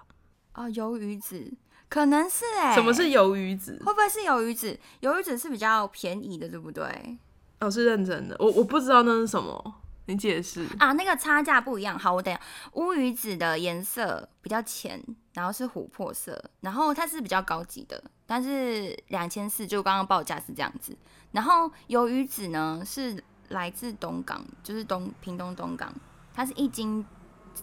[0.55, 1.53] 哦，鱿鱼子
[1.88, 3.81] 可能是哎、什么是鱿鱼子？
[3.85, 4.79] 会不会是鱿鱼子？
[5.03, 7.18] 鱿鱼子是比较便宜的，对不对？
[7.61, 9.75] 哦，是认真的，我我不知道那是什么，
[10.09, 10.66] 你解释。
[10.79, 11.99] 啊，那个差价不一样。
[11.99, 12.40] 好，我等下。
[12.73, 15.03] 乌鱼子的颜色比较浅，
[15.35, 20.97] 然后是琥珀色，然后它是比较高级的，但是两千四，就刚刚报价是这样子。
[21.33, 25.94] 然后鱿鱼子呢是来自东港，就是东屏东东港，
[26.35, 27.05] 它是一斤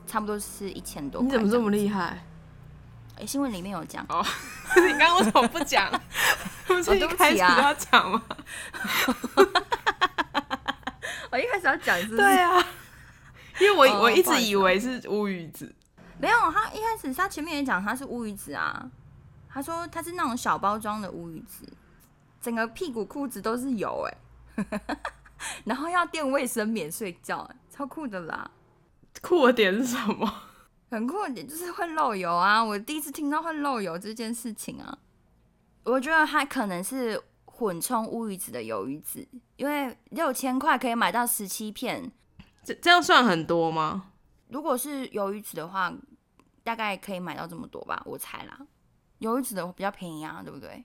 [0.06, 1.24] 差不多是一千多。
[1.24, 1.72] 你怎么这么害？
[1.72, 2.26] 厉害？
[3.18, 4.24] 哎新闻里面有讲哦。
[4.86, 5.90] 你刚刚为什么不讲？
[6.68, 8.22] 不是一哦对不开始就起啊要讲吗？
[11.36, 12.16] 我一开始要讲是？
[12.16, 12.66] 对啊，
[13.60, 15.70] 因为我、哦我一直以为是乌鱼子，
[16.18, 18.90] 没有，他一开始他前面也讲他是乌鱼子啊，
[19.50, 21.68] 他说他是那种小包装的乌鱼子，
[22.42, 24.66] 整个屁股裤子都是油哎、
[25.66, 28.50] 然后要垫卫生棉睡觉、哎，超酷的啦。
[29.22, 30.34] 酷的点是什么？
[30.90, 32.64] 很酷的点就是会漏油啊！
[32.64, 34.98] 我第一次听到会漏油这件事情啊，
[35.84, 37.22] 我觉得它可能是
[37.58, 42.12] 混充乌鱼子的鱿鱼子，因为六千块可以买到十七片，
[42.64, 44.12] 这这样算很多吗？
[44.50, 45.94] 如果是鱿鱼子的话，
[46.64, 48.60] 大概可以买到这么多吧，我猜啦。
[49.22, 50.84] 鱿鱼子的比较便宜啊，对不对？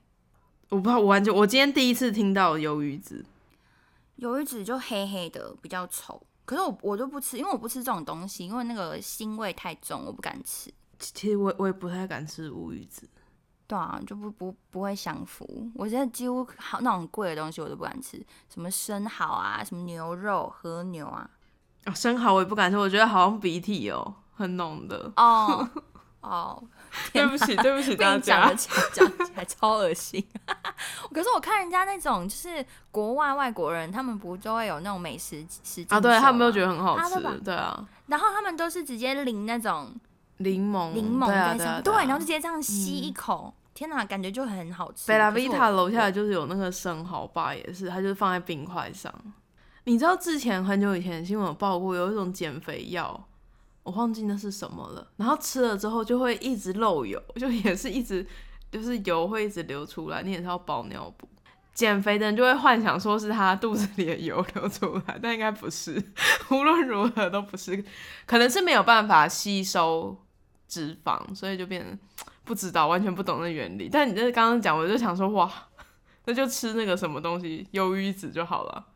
[0.69, 3.25] 我不知道，我完全我今天第一次听到鱿鱼子，
[4.19, 6.25] 鱿鱼子就黑黑的，比较丑。
[6.45, 10.71] 可是我我都不吃，因为我不吃这种东西，因为那个腥味太重，我不敢吃。
[10.97, 13.07] 其其实我我也不太敢吃乌鱼子。
[13.71, 15.47] 对啊，就不不不会享福。
[15.75, 18.21] 我现在几乎好那种贵的东西我都不敢吃，
[18.53, 21.29] 什么生蚝啊，什么牛肉、和牛啊。
[21.85, 25.09] 啊，生蚝我也不敢吃，我觉得好像鼻涕哦，很浓的。
[25.15, 25.65] 哦
[26.19, 26.61] 哦，
[27.13, 28.57] 对不起，对不起大被你讲。
[28.57, 30.21] 讲讲起来超恶心。
[31.13, 39.95] 可是我看人家那种就是国外外国人，他们不就会有那种美食实啊，对他们都觉得，很好吃，对啊，然后他们都是直接淋那种
[40.41, 45.07] 柠檬，柠檬对啊在上，对啊，对，啊然后就直接这样吸一口，天哪，感觉就很好吃。
[45.07, 49.13] 贝拉维塔楼下就是有那个生蚝吧，也是，它就是放在冰块上。
[49.85, 53.27] 你知道之前很久以前新闻有报过，有一种减肥药，
[53.83, 55.07] 我忘记那是什么了。
[55.17, 58.25] 然后吃了之后就会一直漏油，就也是一直
[58.71, 61.27] 就是油会一直流出来，你也是要包尿布。
[61.73, 65.95] 减肥的人就会幻想说是他肚子里的油流出来，但应该不是，
[66.51, 67.83] 无论如何都不是，
[68.27, 70.15] 可能是没有办法吸收
[70.71, 71.99] 脂肪，所以就变成
[72.45, 73.89] 不知道，完全不懂那原理。
[73.91, 75.51] 但你这刚刚讲，我就想说，哇，
[76.23, 78.87] 那就吃那个什么东西，鱿鱼籽就好了，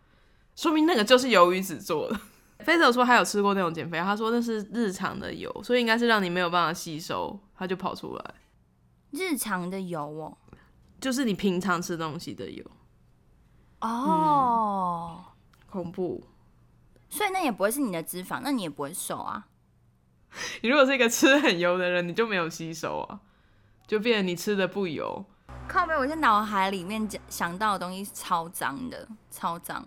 [0.55, 2.17] 说明那个就是鱿鱼籽做的。
[2.59, 8.33] 菲特说他有吃过那种减肥药，他说那是日常的油，所以应该是让你没有办法吸收，它就跑出来，
[9.11, 10.37] 日常的油哦，
[11.01, 12.63] 就是你平常吃东西的油，
[13.81, 15.25] 哦，
[15.69, 16.23] 恐怖。
[17.09, 19.47] 所以那也不会是你的脂肪，那你也不会瘦啊。
[20.61, 23.19] 你如果是一个吃很油的人，你就没有吸收啊，
[23.87, 25.25] 就变成你吃的不油。
[25.67, 29.85] 靠背，我在脑海里面讲想到的东西是超脏的，超脏。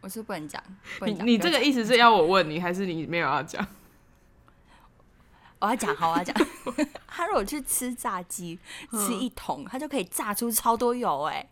[0.00, 0.62] 我是不能讲，
[1.02, 1.12] 你。
[1.22, 3.66] 你这个意思是要我问你，还是你没有要讲？
[5.60, 6.34] 我要讲，好，我要讲。
[7.06, 8.58] 他如果去吃炸鸡，
[8.90, 11.48] 吃一桶，他就可以炸出超多油、哎，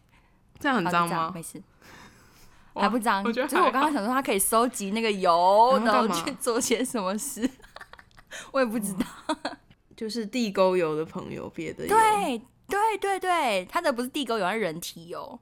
[0.58, 1.30] 这样很脏吗？
[1.34, 1.64] 没事，哇
[2.80, 3.22] 还不脏。
[3.24, 7.48] 我觉得就是我刚刚想说，他可以收集那个油，然后去做些什么事，
[8.52, 9.06] 我也不知道。
[9.96, 11.94] 就是地沟油的朋友，别的油。
[11.94, 15.38] 对对对对，他的不是地沟油，它是人体油，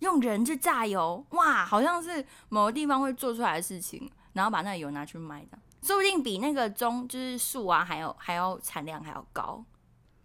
[0.00, 9.64] 用人去榨油，哇，好像是某个地方会做出来的事情，然后把那个油拿去卖的，说不定比那个中就是树啊还有还要产量还要高。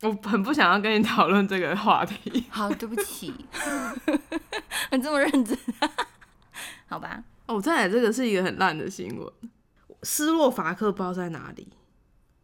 [0.01, 2.43] 我很不想要跟你讨论这个话题。
[2.49, 3.31] 好，对不起，
[4.91, 5.55] 你这么认真，
[6.87, 7.23] 好吧？
[7.47, 9.33] 哦，再来这个是一个很烂的新闻，
[10.03, 11.67] 斯洛伐克不知道在哪里，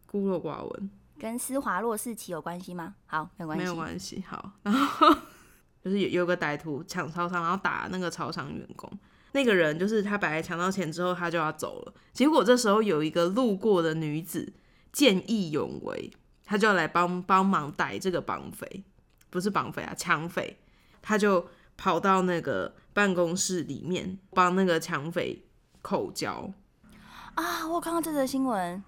[0.06, 2.94] 孤陋寡闻，跟斯华洛世奇有关系吗？
[3.06, 4.24] 好，没有关系，没有关系。
[4.28, 5.08] 好，然后
[5.82, 8.90] 就是有有个歹徒抢超商，然后打那个超商员工。
[9.32, 14.52] 那个人就是他本来抢到钱之后他就要走了，结果这时候有一个路过的女子
[14.92, 16.10] 见义勇为，
[16.44, 18.84] 他就要来帮帮忙逮这个绑匪，
[19.30, 20.58] 不是绑匪啊，抢匪。
[21.00, 25.46] 他就跑到那个办公室里面帮那个抢匪
[25.80, 26.52] 口交，
[27.36, 27.66] 啊！
[27.68, 28.82] 我有看到这则新闻，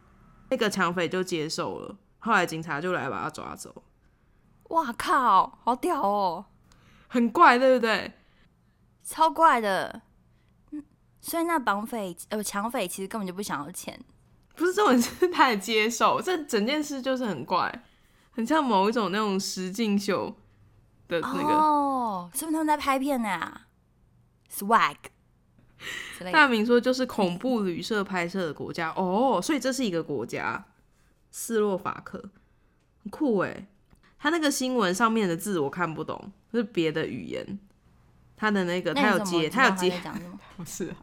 [0.51, 3.85] 那个抢匪就接受了，后来警察就来把他抓走，
[4.71, 6.47] 哇靠，好屌哦，
[7.07, 8.13] 很怪，对不对？
[9.05, 10.03] 超怪的。
[10.73, 10.83] 嗯，
[11.21, 13.99] 所以那绑匪呃抢匪其实根本就不想要钱，
[14.57, 17.85] 不是这种是他也接受，这整件事就是很怪，
[18.33, 20.35] 很像某一种那种实境秀
[21.11, 21.55] 的那个。
[21.55, 23.61] 哦，是不是他们在拍片呢、
[24.51, 24.95] swag
[26.17, 26.33] 之类的。
[26.33, 30.65] 大明说就是恐怖旅社拍摄的国家哦，所以这是一个国家，
[31.31, 32.19] 斯洛伐克，
[33.03, 33.67] 很酷诶。
[34.19, 37.59] 他那个新闻上面的字我看不懂，是别的语言。
[38.37, 40.01] 他的那个他有接，他他有接？
[40.57, 40.97] 不是啊，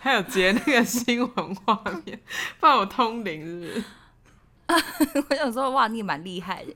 [0.00, 2.20] 还有接那个新闻画面，
[2.60, 5.24] 不然我通灵是不是？
[5.30, 6.74] 我想说，哇，你也蛮厉害的。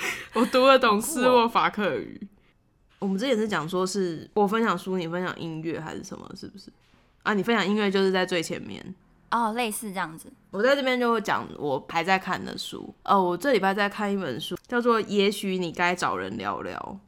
[0.34, 2.28] 我读得懂斯洛伐克语。
[2.98, 6.28] 我们之前是讲说是我分享书，你分享音乐还是什么？
[6.34, 6.70] 是不是？
[7.22, 8.94] 啊，你分享音乐就是在最前面。
[9.30, 10.32] 哦，类似这样子。
[10.50, 12.94] 我在这边就会讲我还在看的书。
[13.04, 17.00] 哦，我这礼拜在看一本书，叫做《也许你该找人聊聊》。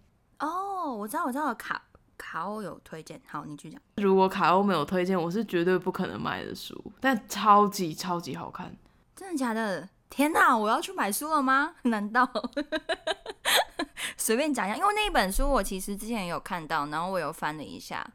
[0.47, 1.83] 哦，我知道，我知道卡
[2.19, 3.81] 卡欧有推荐，好，你去讲。
[3.97, 8.77] 如果卡欧没有推荐，我是绝对不可能买的书，但超级超级好看。
[9.17, 9.89] 真的假的？
[10.11, 11.77] 天哪，我要去买书了吗？
[11.85, 12.29] 难道？
[14.19, 18.07] 随便讲一下，因为那一本书我其实之前也有看到，然后我有翻了一下，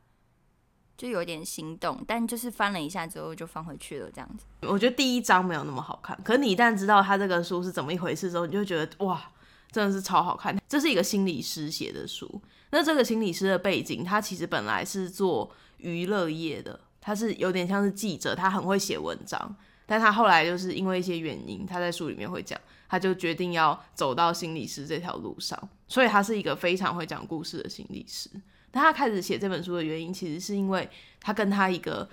[0.98, 4.46] 就有点心动，但就是翻了一下之后就放回去了，这样子。
[4.62, 9.32] 我觉得第一章没有那么好看，可是你一旦知道他这个书是怎么一回事之后，你就觉得哇，
[9.72, 10.56] 真的是超好看。
[10.68, 28.30] 这是一个心理师写的书，那这个心理师的背景，他其实本来是做娱乐业的，他是有点像是记者，他很会写文章，但他后来就是因为一些原因，他在书里面会讲，他就决定要走到心理师这条路上，所以他是一个非常会讲故事的心理师。
[28.71, 30.89] 但他开始写这本书的原因，其实是因为
[31.21, 32.10] 他跟他一个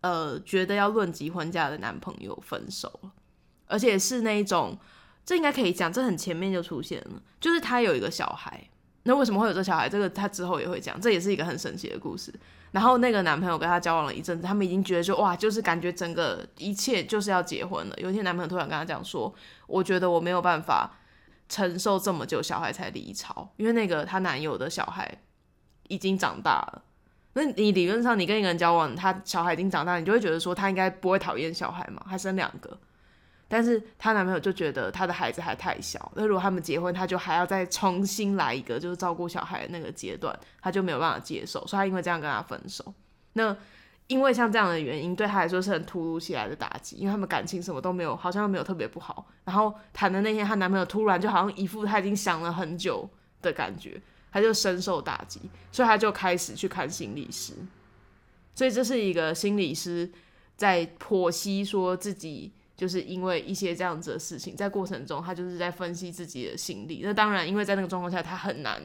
[0.00, 3.12] 呃觉得要论及婚嫁的男朋友分手了，
[3.66, 4.78] 而且是那一种，
[5.24, 8.68] 这应该可以讲，这很前面就出现了，就是他有一个小孩。
[9.04, 9.88] 那为什么会有这小孩？
[9.88, 12.32] 这个他之后也会讲，这也是一个很神奇的故事。
[12.72, 17.94] 然后那个男朋友跟她交往了一阵子，他们已经觉得就哇，就是感觉整个一切就是要结婚了。
[17.98, 19.32] 有一天男朋友突然跟她讲说
[19.68, 20.90] ：“我觉得我没有办法
[21.48, 25.18] 承受这么久，小孩才离巢，因为那个她男友的小孩
[25.88, 26.82] 已经长大了。
[27.34, 32.78] 那你理论上你跟一个人交往，他小孩已经长大，你就会觉得说他应该不会讨厌小孩嘛，还生两个。”
[33.54, 42.94] 但是她男朋友就觉得她的孩子还太小，那如果他们结婚，他就还要再重新来一个，就是照顾小孩的那个阶段，他就没有办法接受，所以他因为这样跟他分手。
[43.34, 43.54] 那
[44.06, 49.26] 因为像这样的原因，对他来说是很突如其来的打击，因为他们感情什么都没有，好像没有特别不好。
[49.44, 53.06] 然后谈的那天，她男朋友突然就好像一副他已经想了很久
[53.42, 54.00] 的感觉，
[54.32, 55.38] 他就深受打击，
[55.70, 57.52] 所以他就开始去看心理师。
[58.54, 60.10] 所以这是一个心理师
[60.56, 62.50] 在剖析说自己。
[62.76, 67.00] 就是因为一些这样子的事情，在过程中他就是在分析自己的心理。
[67.04, 68.82] 那当然，因为在那个状况下，他很难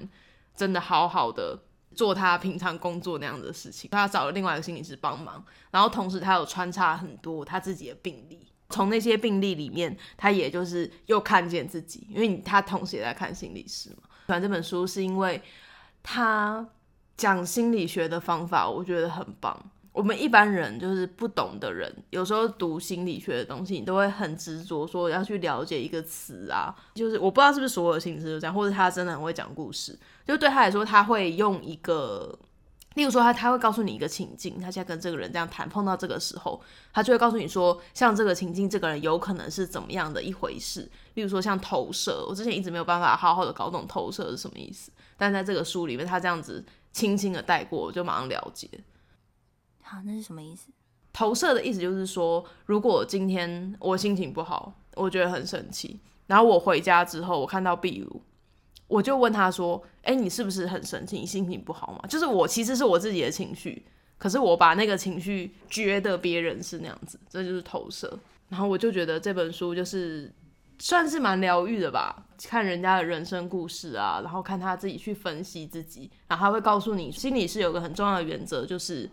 [0.55, 1.57] 真的好好的
[1.95, 3.89] 做他平常工作那样的事情。
[3.89, 14.09] 他找了另外一个心理师帮忙，然后同时他有穿插很多他自己的病例，从那些病例里面，他也就是又看见自己，因为他同时也在看心理师嘛。
[14.27, 15.41] 喜欢这本书是因为
[16.03, 16.67] 他
[17.15, 19.71] 讲心理学的方法，我觉得很棒。
[19.97, 26.71] 我们一般人就是不懂的人，有时候读心理学的东西，你都会很执着说要去了解一个词啊。
[26.93, 29.97] 就是我不知道是不是所有心理师都这样，或者他真的很会讲故事。
[30.27, 32.37] 就对他来说，他会用一个，
[32.93, 36.61] 例如说他他会告诉你一个情境，他现在跟这个人这样谈，碰到这个时候，
[36.93, 40.87] 他就会告诉你说，像这个情境，这个人有可能是怎么样的一回事。
[41.15, 48.69] 例如说像投射，我之前一直没有办法好好的搞懂投射是什么意思，但在这个书里面，他这样子轻轻的带过，我就马上了解。
[49.87, 50.69] 好，那是什么意思？
[51.13, 58.21] 投射的意思就是说，如果今天我心情不好，我觉得很生气，然后我回家之后，我看到壁炉，
[58.87, 61.17] 我就问他说：“哎，你是不是很生气？
[61.17, 63.83] 你心情不好吗？”就是我其实是我自己的情绪，
[64.19, 68.19] 可是我把那个情绪觉得别人是那样子，这就是投射。
[68.49, 70.31] 然后我就觉得这本书就是
[70.77, 79.09] 算是蛮疗愈的吧，看人家的人生故事啊，然后看他自己去分析自己，然后他会告诉你，心里是有个很重要的原则，就是。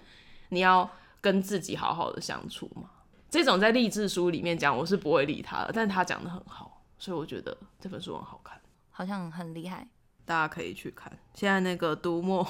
[0.48, 0.88] 你要
[1.20, 2.90] 跟自己好好的相处嘛？
[3.30, 9.88] 这种在励志书里面讲，我是不会理他的，但他讲的很好，所以我觉得这本书很好看，好像很厉害，
[10.24, 11.12] 大家可以去看。
[11.34, 12.46] 现在那个读墨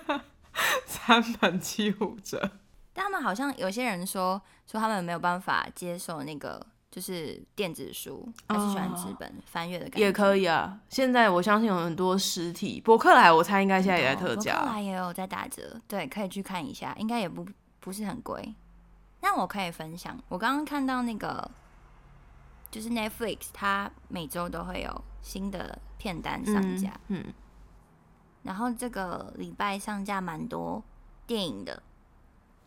[0.86, 2.50] 三本七五折，
[2.94, 6.66] 但他们好像有些人说说他们没有办法接受那个。
[6.96, 10.80] 就是电子书，还是喜欢纸本翻阅的感觉也可以啊。
[10.88, 14.54] 现在我相信有很多实体博客来，我猜应该现在也在特价。
[14.54, 17.46] 博客来也有在打折，对，可以去看一下，应该也不
[17.80, 18.54] 不是很贵。
[19.20, 21.50] 那我可以分享，我刚刚看到那个
[22.70, 27.22] 就是 Netflix，它每周都会有新的片单上架，嗯，
[28.42, 30.82] 然后这个礼拜上架蛮多
[31.26, 31.82] 电影的，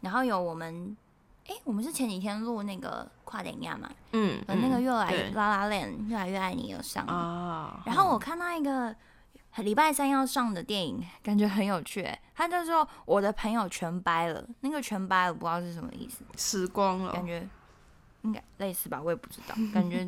[0.01, 0.95] 然后有我们。
[1.49, 8.95] 哎，我们是前几天录那个跨点亚嘛，嗯，那个越来拉拉链越来越爱你有上啊，然后我看到一个
[9.57, 17.49] 礼拜三要上的电影，感觉很有趣，他就说我的朋友全掰了，那个全掰了不知道是什么意思，死光了，感觉
[18.21, 20.07] 应该类似吧，我也不知道，感觉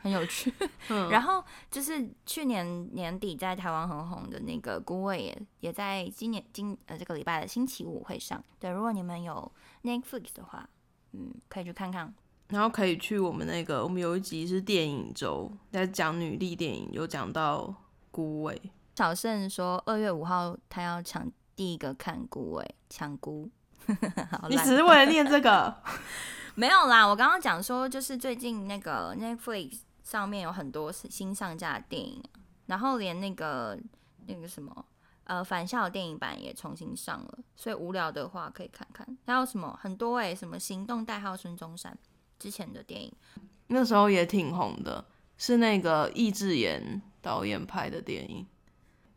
[0.00, 0.50] 很有趣。
[1.10, 8.42] 然后就是去年年底在台湾很红的那个《孤味》，也也在今年今呃这个礼拜的星期五会上。
[8.58, 9.52] 对，如果你们有。
[9.82, 10.68] Netflix 的话，
[11.12, 12.12] 嗯，可以去看看。
[12.48, 17.62] 然后可以去我们那个，我们有一集是电影周，在讲女力电影，有讲到
[18.10, 18.60] 《孤味》。
[18.96, 23.48] 小盛说二月五号他要抢第一个看《孤味》，抢孤。
[24.50, 25.74] 你只是为了念这个？
[26.56, 32.22] 没有啦，我刚刚讲说，就是最近那个 Netflix 上面有很多新上架的电影，
[32.66, 33.78] 然后连那个
[34.26, 34.84] 那个什么。
[35.30, 39.06] 呃，返校电影版也重新上了，所以无聊的话可以看看。
[39.24, 41.96] 还有什么很多哎、什么行动代号孙中山
[42.36, 43.12] 之前的电影，
[43.68, 45.04] 那时候也挺红的，
[45.38, 48.44] 是那个易智言导演拍的电影。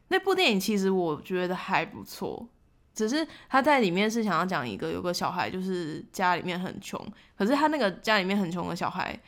[0.09, 2.47] 那部电影其实我觉得还不错，
[2.93, 7.03] 只是他在里面是想要讲一个有个小孩，就是家里面很穷，
[7.35, 9.19] 可是他那个家里面很穷的小孩，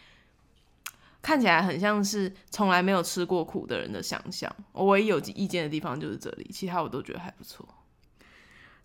[1.25, 4.55] 看起来很像是从来没有吃过苦的人的想象。
[4.71, 7.67] 我唯一有意见的地方就是这里，其他我都觉得还不错。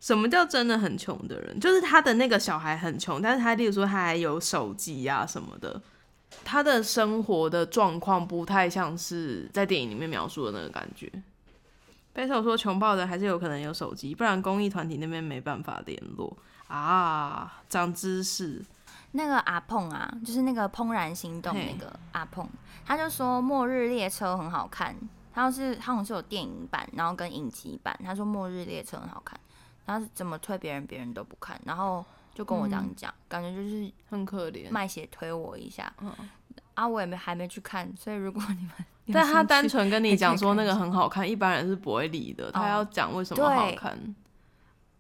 [0.01, 1.61] 什么叫真的很穷的人？
[1.61, 5.83] 就是他的那个小孩很穷，但是他例如说他还有手机呀、什么的，
[6.43, 11.13] 他的生活的状况不太像是在电影里面描述的那个感觉。
[12.15, 16.35] 贝手说，穷暴的还是有可能有手机，不然公益团体那边没办法联络
[16.69, 17.61] 啊。
[17.69, 18.65] 长知识，
[19.13, 22.49] 那个阿碰啊，就是那个怦然心动那个阿碰，
[22.85, 24.95] 他就说《末日列车》很好看，
[25.33, 29.39] 他要是他好像是有电影版，然后跟影集版，他说《末日列车》很好看，
[29.85, 32.05] 他是怎么推别人，别人都不看，然后
[32.35, 34.71] 就跟我这样讲，感觉就是很可怜。
[34.71, 36.13] 卖血推我一下，嗯
[36.75, 38.73] 啊，我也没还没去看，所以如果你们，
[39.07, 42.51] 有但他单纯跟你讲说那个很好看，一般人是不会理的。
[42.53, 44.15] 他哦要讲为什么好对看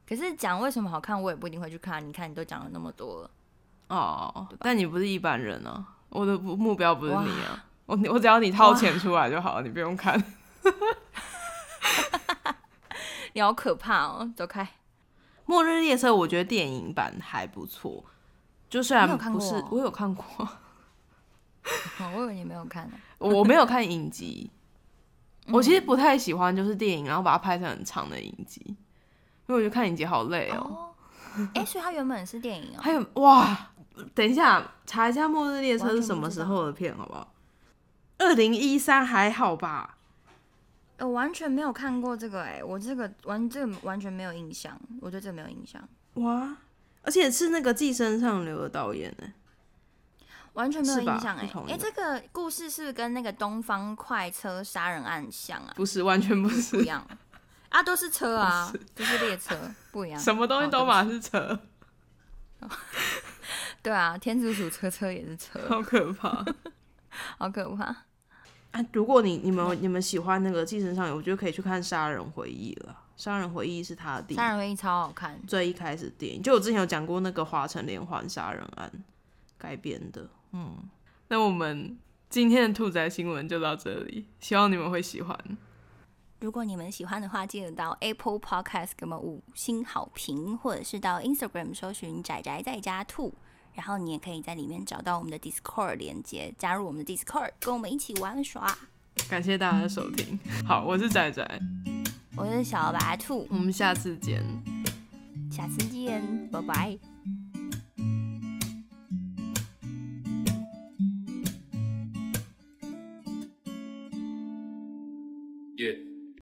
[0.06, 2.04] 可是讲为什么好看，我也不一定会去看。
[2.04, 3.30] 你看，你都讲了那么多了，
[3.90, 10.22] 哦，但你不是一般人啊，我的目目标不是你啊，我我只要你掏钱出来就好了，你不用看。
[13.32, 14.32] 你好可怕哦！
[14.36, 14.66] 走开。
[15.46, 18.04] 末日列车，我觉得电影版还不错，
[18.68, 20.48] 就虽然不是我有看过，哦
[22.14, 22.96] 我以为你没有看呢。
[23.18, 24.50] 我没有看影集。
[25.46, 28.76] 嗯我其实不太喜欢就是电影，然后把它拍成很长的影集，因
[29.46, 30.58] 为我觉得看影集好累哦。
[30.60, 30.94] 哦，
[31.54, 32.80] 哎、所以它原本是电影啊。
[32.80, 33.70] 还有哇，
[34.14, 37.32] 等一下查一下《末日列车》是什么时候的片，好不好？
[38.18, 39.96] 二零一三还好吧？
[40.98, 45.82] 我完全没有看过这个、哎，我这个完这个完全没有印象，我对这个没有印象，
[46.14, 46.56] 哇，
[47.02, 49.32] 而且是那个《寄生上流》的导演呢。
[50.54, 55.72] 完全没有印象、哎哎，这个故事是不是跟那个东方快车杀人案像啊？
[55.76, 57.06] 不是，完全不不一，样
[57.70, 59.56] 啊，都是车啊，就是列车，
[59.92, 60.20] 不一样。
[60.20, 61.60] 什么东西都嘛是车，
[63.82, 66.44] 对啊，天竺鼠车车也是车，好可怕。
[67.38, 67.84] 好可怕。
[68.72, 78.92] 啊，如果你你们你们喜欢那个《寄生上流》，我觉得可以去看《杀人回忆》了，《杀人回忆》是他的电影杀人回忆超好看，最一开始的电影，就我之前有讲过那个华城连环杀人案
[79.58, 80.28] 改编的。
[80.52, 80.76] 嗯，
[81.28, 85.36] 那我们今天的兔仔新闻就到这里，希望你们会喜欢。
[86.38, 93.34] 如果你们喜欢的话，记得到 Apple Podcast 给我们五星好评，或者是到 Instagram 搜寻“仔仔在家兔”，
[93.74, 98.76] 然后你也可以在里面找到我们的 Discord 连接，加入我们的 Discord，跟我们一起玩耍。
[99.28, 101.60] 感谢大家的收听，好，我是仔仔，
[102.36, 104.44] 我是小白兔，我们下次见。
[105.50, 107.09] 下次见，拜拜。